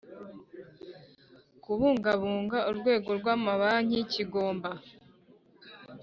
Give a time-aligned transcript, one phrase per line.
[1.63, 4.69] Kubungabunga urwego rw amabanki kigomba